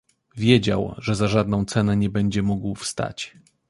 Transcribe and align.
"Wiedział, 0.37 0.95
że 0.97 1.15
za 1.15 1.27
żadną 1.27 1.65
cenę 1.65 1.97
nie 1.97 2.09
będzie 2.09 2.43
mógł 2.43 2.75
wstać." 2.75 3.37